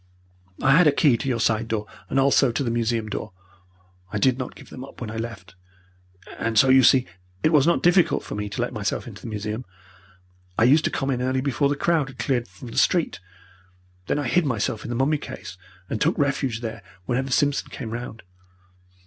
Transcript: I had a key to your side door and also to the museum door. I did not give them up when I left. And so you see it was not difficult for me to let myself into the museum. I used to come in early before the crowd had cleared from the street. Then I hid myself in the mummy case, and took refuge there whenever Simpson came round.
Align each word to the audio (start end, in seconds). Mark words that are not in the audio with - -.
I 0.63 0.71
had 0.71 0.87
a 0.87 0.91
key 0.91 1.15
to 1.15 1.29
your 1.29 1.39
side 1.39 1.67
door 1.67 1.85
and 2.09 2.19
also 2.19 2.51
to 2.51 2.63
the 2.63 2.71
museum 2.71 3.07
door. 3.07 3.33
I 4.11 4.17
did 4.17 4.39
not 4.39 4.55
give 4.55 4.71
them 4.71 4.83
up 4.83 4.99
when 4.99 5.11
I 5.11 5.15
left. 5.17 5.53
And 6.39 6.57
so 6.57 6.69
you 6.69 6.81
see 6.81 7.05
it 7.43 7.53
was 7.53 7.67
not 7.67 7.83
difficult 7.83 8.23
for 8.23 8.33
me 8.33 8.49
to 8.49 8.61
let 8.63 8.73
myself 8.73 9.05
into 9.05 9.21
the 9.21 9.27
museum. 9.27 9.63
I 10.57 10.63
used 10.63 10.85
to 10.85 10.89
come 10.89 11.11
in 11.11 11.21
early 11.21 11.39
before 11.41 11.69
the 11.69 11.75
crowd 11.75 12.09
had 12.09 12.17
cleared 12.17 12.47
from 12.47 12.69
the 12.69 12.79
street. 12.79 13.19
Then 14.07 14.17
I 14.17 14.27
hid 14.27 14.43
myself 14.43 14.83
in 14.83 14.89
the 14.89 14.95
mummy 14.95 15.19
case, 15.19 15.55
and 15.87 16.01
took 16.01 16.17
refuge 16.17 16.61
there 16.61 16.81
whenever 17.05 17.29
Simpson 17.29 17.69
came 17.69 17.91
round. 17.91 18.23